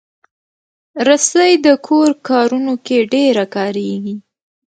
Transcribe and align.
رسۍ 1.07 1.51
د 1.65 1.67
کور 1.87 2.09
کارونو 2.27 2.73
کې 2.85 2.97
ډېره 3.13 3.45
کارېږي. 3.55 4.15